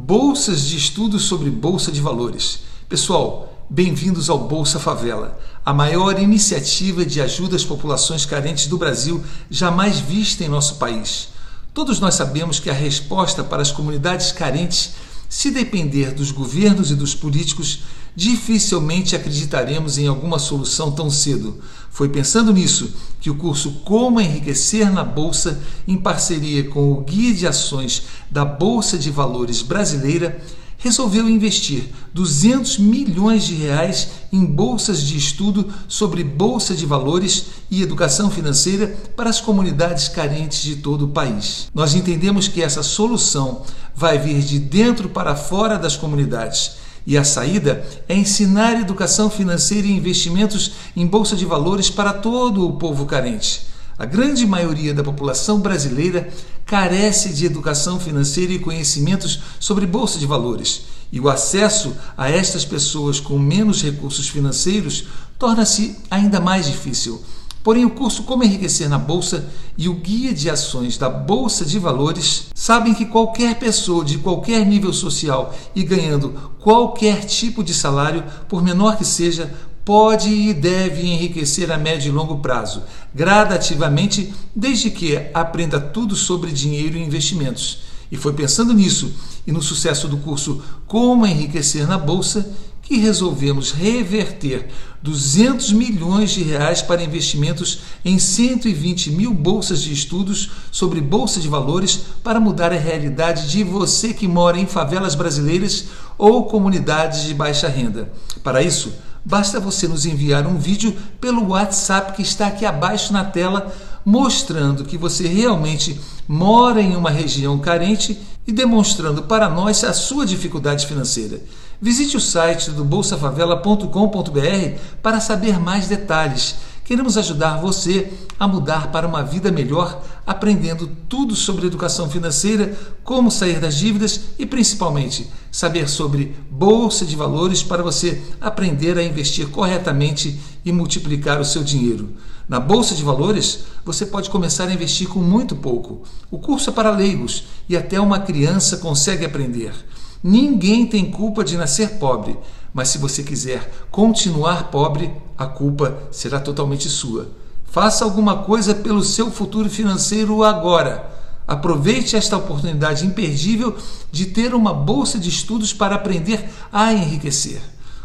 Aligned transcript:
Bolsas 0.00 0.62
de 0.62 0.76
estudos 0.76 1.24
sobre 1.24 1.50
Bolsa 1.50 1.90
de 1.90 2.00
Valores. 2.00 2.60
Pessoal, 2.88 3.66
bem-vindos 3.68 4.30
ao 4.30 4.38
Bolsa 4.38 4.78
Favela, 4.78 5.36
a 5.66 5.74
maior 5.74 6.22
iniciativa 6.22 7.04
de 7.04 7.20
ajuda 7.20 7.56
às 7.56 7.64
populações 7.64 8.24
carentes 8.24 8.68
do 8.68 8.78
Brasil 8.78 9.22
jamais 9.50 9.98
vista 9.98 10.44
em 10.44 10.48
nosso 10.48 10.76
país. 10.76 11.30
Todos 11.74 11.98
nós 11.98 12.14
sabemos 12.14 12.60
que 12.60 12.70
a 12.70 12.72
resposta 12.72 13.42
para 13.42 13.60
as 13.60 13.72
comunidades 13.72 14.30
carentes 14.30 14.92
se 15.28 15.50
depender 15.50 16.12
dos 16.12 16.30
governos 16.30 16.90
e 16.90 16.94
dos 16.94 17.14
políticos, 17.14 17.80
dificilmente 18.16 19.14
acreditaremos 19.14 19.98
em 19.98 20.06
alguma 20.06 20.38
solução 20.38 20.90
tão 20.90 21.10
cedo. 21.10 21.58
Foi 21.90 22.08
pensando 22.08 22.52
nisso 22.52 22.92
que 23.20 23.30
o 23.30 23.34
curso 23.34 23.80
Como 23.84 24.20
Enriquecer 24.20 24.90
na 24.92 25.04
Bolsa, 25.04 25.60
em 25.86 25.96
parceria 25.96 26.64
com 26.64 26.92
o 26.92 27.00
Guia 27.02 27.34
de 27.34 27.46
Ações 27.46 28.04
da 28.30 28.44
Bolsa 28.44 28.96
de 28.98 29.10
Valores 29.10 29.62
Brasileira, 29.62 30.40
resolveu 30.78 31.28
investir 31.28 31.90
200 32.14 32.78
milhões 32.78 33.44
de 33.44 33.54
reais 33.54 34.08
em 34.32 34.44
bolsas 34.44 35.02
de 35.02 35.18
estudo 35.18 35.68
sobre 35.88 36.22
bolsa 36.22 36.74
de 36.74 36.86
valores 36.86 37.46
e 37.68 37.82
educação 37.82 38.30
financeira 38.30 38.96
para 39.16 39.28
as 39.28 39.40
comunidades 39.40 40.08
carentes 40.08 40.62
de 40.62 40.76
todo 40.76 41.06
o 41.06 41.08
país. 41.08 41.68
Nós 41.74 41.94
entendemos 41.94 42.46
que 42.46 42.62
essa 42.62 42.82
solução 42.82 43.62
vai 43.94 44.18
vir 44.18 44.40
de 44.40 44.60
dentro 44.60 45.08
para 45.08 45.34
fora 45.34 45.76
das 45.76 45.96
comunidades. 45.96 46.76
E 47.04 47.16
a 47.16 47.24
saída 47.24 47.84
é 48.08 48.14
ensinar 48.14 48.80
educação 48.80 49.28
financeira 49.28 49.86
e 49.86 49.96
investimentos 49.96 50.72
em 50.94 51.06
bolsa 51.06 51.34
de 51.34 51.44
valores 51.44 51.90
para 51.90 52.12
todo 52.12 52.66
o 52.66 52.74
povo 52.74 53.04
carente. 53.06 53.66
A 53.98 54.06
grande 54.06 54.46
maioria 54.46 54.94
da 54.94 55.02
população 55.02 55.58
brasileira 55.58 56.28
carece 56.64 57.30
de 57.30 57.44
educação 57.44 57.98
financeira 57.98 58.52
e 58.52 58.58
conhecimentos 58.60 59.40
sobre 59.58 59.86
bolsa 59.86 60.20
de 60.20 60.26
valores, 60.26 60.82
e 61.10 61.18
o 61.18 61.28
acesso 61.28 61.96
a 62.16 62.30
estas 62.30 62.64
pessoas 62.64 63.18
com 63.18 63.36
menos 63.40 63.82
recursos 63.82 64.28
financeiros 64.28 65.08
torna-se 65.36 65.96
ainda 66.08 66.40
mais 66.40 66.66
difícil. 66.66 67.20
Porém, 67.64 67.84
o 67.84 67.90
curso 67.90 68.22
Como 68.22 68.44
Enriquecer 68.44 68.88
na 68.88 68.98
Bolsa 68.98 69.48
e 69.76 69.88
o 69.88 69.94
Guia 69.94 70.32
de 70.32 70.48
Ações 70.48 70.96
da 70.96 71.10
Bolsa 71.10 71.64
de 71.64 71.78
Valores 71.78 72.46
sabem 72.54 72.94
que 72.94 73.04
qualquer 73.04 73.58
pessoa 73.58 74.04
de 74.04 74.18
qualquer 74.18 74.64
nível 74.64 74.92
social 74.92 75.54
e 75.74 75.82
ganhando 75.82 76.30
qualquer 76.60 77.24
tipo 77.24 77.64
de 77.64 77.74
salário, 77.74 78.24
por 78.48 78.62
menor 78.62 78.96
que 78.96 79.04
seja, 79.04 79.52
pode 79.88 80.28
e 80.28 80.52
deve 80.52 81.00
enriquecer 81.00 81.72
a 81.72 81.78
médio 81.78 82.10
e 82.10 82.12
longo 82.12 82.40
prazo, 82.40 82.82
gradativamente, 83.14 84.34
desde 84.54 84.90
que 84.90 85.18
aprenda 85.32 85.80
tudo 85.80 86.14
sobre 86.14 86.52
dinheiro 86.52 86.98
e 86.98 87.02
investimentos. 87.02 87.84
E 88.12 88.16
foi 88.18 88.34
pensando 88.34 88.74
nisso 88.74 89.14
e 89.46 89.50
no 89.50 89.62
sucesso 89.62 90.06
do 90.06 90.18
curso 90.18 90.62
Como 90.86 91.26
Enriquecer 91.26 91.88
na 91.88 91.96
Bolsa 91.96 92.54
que 92.82 92.98
resolvemos 92.98 93.72
reverter 93.72 94.68
200 95.02 95.72
milhões 95.72 96.32
de 96.32 96.42
reais 96.42 96.82
para 96.82 97.02
investimentos 97.02 97.80
em 98.04 98.18
120 98.18 99.10
mil 99.12 99.32
bolsas 99.32 99.80
de 99.80 99.94
estudos 99.94 100.50
sobre 100.70 101.00
bolsa 101.00 101.40
de 101.40 101.48
valores 101.48 101.98
para 102.22 102.38
mudar 102.38 102.74
a 102.74 102.78
realidade 102.78 103.50
de 103.50 103.64
você 103.64 104.12
que 104.12 104.28
mora 104.28 104.58
em 104.58 104.66
favelas 104.66 105.14
brasileiras 105.14 105.86
ou 106.18 106.44
comunidades 106.44 107.24
de 107.24 107.32
baixa 107.32 107.68
renda. 107.68 108.12
Para 108.42 108.62
isso, 108.62 108.92
basta 109.24 109.60
você 109.60 109.86
nos 109.88 110.06
enviar 110.06 110.46
um 110.46 110.58
vídeo 110.58 110.96
pelo 111.20 111.48
WhatsApp 111.48 112.12
que 112.12 112.22
está 112.22 112.46
aqui 112.46 112.64
abaixo 112.64 113.12
na 113.12 113.24
tela, 113.24 113.74
mostrando 114.04 114.84
que 114.84 114.96
você 114.96 115.26
realmente 115.26 116.00
mora 116.26 116.80
em 116.80 116.96
uma 116.96 117.10
região 117.10 117.58
carente 117.58 118.18
e 118.46 118.52
demonstrando 118.52 119.24
para 119.24 119.48
nós 119.48 119.84
a 119.84 119.92
sua 119.92 120.24
dificuldade 120.24 120.86
financeira. 120.86 121.40
Visite 121.80 122.16
o 122.16 122.20
site 122.20 122.70
do 122.70 122.84
bolsafavela.com.br 122.84 124.78
para 125.02 125.20
saber 125.20 125.60
mais 125.60 125.86
detalhes. 125.86 126.56
Queremos 126.88 127.18
ajudar 127.18 127.60
você 127.60 128.10
a 128.40 128.48
mudar 128.48 128.90
para 128.90 129.06
uma 129.06 129.22
vida 129.22 129.52
melhor, 129.52 130.02
aprendendo 130.26 130.86
tudo 131.06 131.36
sobre 131.36 131.66
educação 131.66 132.08
financeira, 132.08 132.74
como 133.04 133.30
sair 133.30 133.60
das 133.60 133.76
dívidas 133.76 134.30
e 134.38 134.46
principalmente 134.46 135.28
saber 135.52 135.86
sobre 135.86 136.34
bolsa 136.50 137.04
de 137.04 137.14
valores 137.14 137.62
para 137.62 137.82
você 137.82 138.22
aprender 138.40 138.96
a 138.96 139.04
investir 139.04 139.48
corretamente 139.48 140.40
e 140.64 140.72
multiplicar 140.72 141.38
o 141.38 141.44
seu 141.44 141.62
dinheiro. 141.62 142.14
Na 142.48 142.58
bolsa 142.58 142.94
de 142.94 143.02
valores, 143.02 143.64
você 143.84 144.06
pode 144.06 144.30
começar 144.30 144.66
a 144.66 144.72
investir 144.72 145.08
com 145.08 145.18
muito 145.18 145.54
pouco. 145.56 146.04
O 146.30 146.38
curso 146.38 146.70
é 146.70 146.72
para 146.72 146.90
leigos 146.90 147.44
e 147.68 147.76
até 147.76 148.00
uma 148.00 148.20
criança 148.20 148.78
consegue 148.78 149.26
aprender. 149.26 149.74
Ninguém 150.22 150.86
tem 150.86 151.10
culpa 151.10 151.44
de 151.44 151.56
nascer 151.56 151.90
pobre, 151.98 152.36
mas 152.74 152.88
se 152.88 152.98
você 152.98 153.22
quiser 153.22 153.86
continuar 153.90 154.70
pobre, 154.70 155.12
a 155.36 155.46
culpa 155.46 155.96
será 156.10 156.40
totalmente 156.40 156.88
sua. 156.88 157.30
Faça 157.64 158.04
alguma 158.04 158.38
coisa 158.38 158.74
pelo 158.74 159.04
seu 159.04 159.30
futuro 159.30 159.70
financeiro 159.70 160.42
agora. 160.42 161.08
Aproveite 161.46 162.16
esta 162.16 162.36
oportunidade 162.36 163.06
imperdível 163.06 163.76
de 164.10 164.26
ter 164.26 164.54
uma 164.54 164.74
bolsa 164.74 165.18
de 165.18 165.28
estudos 165.28 165.72
para 165.72 165.94
aprender 165.94 166.48
a 166.72 166.92
enriquecer. 166.92 167.60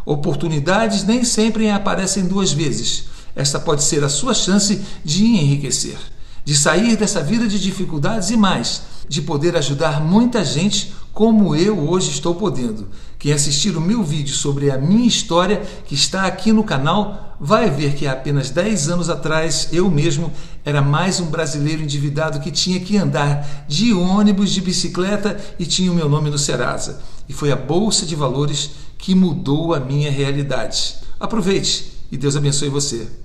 Oportunidades 0.06 1.03
nem 1.03 1.23
sempre 1.23 1.69
aparecem 1.69 2.25
duas 2.28 2.52
vezes. 2.52 3.06
Esta 3.35 3.59
pode 3.59 3.84
ser 3.84 4.03
a 4.03 4.09
sua 4.09 4.34
chance 4.34 4.81
de 5.03 5.25
enriquecer, 5.25 5.97
de 6.46 6.56
sair 6.56 6.96
dessa 6.96 7.22
vida 7.22 7.47
de 7.47 7.59
dificuldades 7.59 8.29
e 8.29 8.38
mais, 8.38 8.84
de 9.09 9.22
poder 9.22 9.56
ajudar 9.56 10.02
muita 10.02 10.46
gente 10.46 10.94
como 11.13 11.56
eu 11.56 11.90
hoje 11.90 12.09
estou 12.09 12.34
podendo. 12.34 12.88
Quem 13.19 13.31
assistir 13.31 13.78
o 13.78 13.81
meu 13.81 14.03
vídeo 14.03 14.34
sobre 14.34 14.72
a 14.72 14.78
minha 14.78 15.07
história, 15.07 15.62
que 15.85 15.94
está 15.94 16.24
aqui 16.24 16.51
no 16.51 16.63
canal, 16.63 17.38
vai 17.40 17.69
ver 17.69 17.94
que 17.94 18.07
há 18.07 18.13
apenas 18.13 18.50
10 18.50 18.90
anos 18.90 19.09
atrás 19.09 19.69
eu 19.72 19.90
mesmo 19.90 20.31
era 20.66 20.81
mais 20.81 21.19
um 21.19 21.28
brasileiro 21.28 21.84
endividado 21.84 22.40
que 22.40 22.52
tinha 22.52 22.79
que 22.79 22.97
andar 22.97 23.66
de 23.68 23.94
ônibus, 23.94 24.52
de 24.52 24.62
bicicleta 24.62 25.40
e 25.59 25.66
tinha 25.66 25.91
o 25.91 25.96
meu 25.96 26.09
nome 26.09 26.29
no 26.29 26.38
Serasa. 26.38 27.02
E 27.29 27.34
foi 27.34 27.52
a 27.52 27.56
Bolsa 27.56 28.06
de 28.06 28.16
Valores 28.16 28.72
que 28.97 29.13
mudou 29.13 29.73
a 29.73 29.79
minha 29.79 30.09
realidade. 30.09 30.96
Aproveite 31.19 31.94
e 32.12 32.18
Deus 32.18 32.35
abençoe 32.35 32.69
você. 32.69 33.22